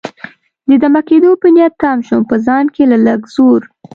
دمه 0.81 1.01
کېدو 1.07 1.31
په 1.41 1.47
نیت 1.55 1.73
تم 1.81 1.99
شوم، 2.07 2.21
په 2.29 2.35
ځان 2.45 2.65
کې 2.75 2.83
له 2.91 2.97
لږ 3.05 3.21
زور. 3.35 3.61